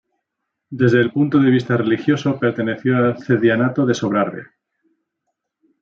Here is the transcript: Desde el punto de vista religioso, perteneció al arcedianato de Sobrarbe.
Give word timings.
Desde 0.71 0.99
el 0.99 1.11
punto 1.11 1.37
de 1.37 1.51
vista 1.51 1.77
religioso, 1.77 2.39
perteneció 2.39 2.97
al 2.97 3.05
arcedianato 3.11 3.85
de 3.85 3.93
Sobrarbe. 3.93 4.47